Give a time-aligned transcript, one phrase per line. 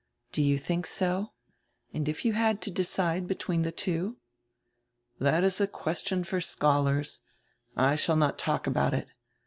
[0.31, 1.33] "Do you think so?
[1.93, 4.17] And if you had to decide between the two"—
[5.19, 7.21] "That is a question for scholars;
[7.77, 9.09] I shall not talk about it.